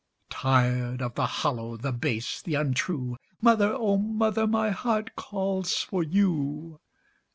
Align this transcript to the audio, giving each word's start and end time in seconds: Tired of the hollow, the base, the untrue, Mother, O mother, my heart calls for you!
Tired 0.31 0.99
of 1.03 1.13
the 1.13 1.27
hollow, 1.27 1.77
the 1.77 1.91
base, 1.91 2.41
the 2.41 2.55
untrue, 2.55 3.17
Mother, 3.39 3.71
O 3.71 3.97
mother, 3.97 4.47
my 4.47 4.71
heart 4.71 5.15
calls 5.15 5.73
for 5.75 6.01
you! 6.01 6.79